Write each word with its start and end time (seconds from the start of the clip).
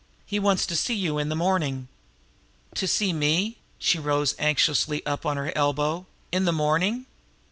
He 0.25 0.39
wants 0.39 0.65
to 0.65 0.75
see 0.75 0.95
you 0.95 1.19
in 1.19 1.29
the 1.29 1.35
morning." 1.35 1.87
"To 2.73 2.87
see 2.87 3.13
me" 3.13 3.59
she 3.77 3.99
rose 3.99 4.33
up 4.33 4.41
anxiously 4.41 5.05
on 5.05 5.37
her 5.37 5.55
elbow 5.55 6.07
"in 6.31 6.45
the 6.45 6.51
morning?" 6.51 7.05